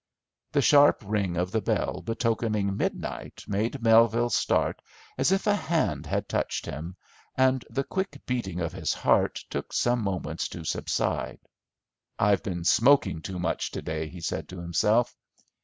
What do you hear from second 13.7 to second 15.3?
to day," he said to himself.